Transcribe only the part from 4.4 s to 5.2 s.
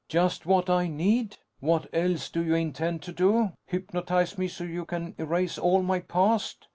so you can